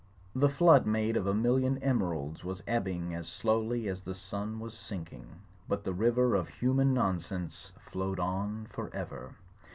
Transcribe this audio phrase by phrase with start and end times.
[0.33, 3.27] The A SERMON ON INNS 17 flood made of a million emeralds was ebbing as
[3.27, 5.27] slowly as the sun was sinking:
[5.69, 9.35] but the river of human non sense flowed on for ever.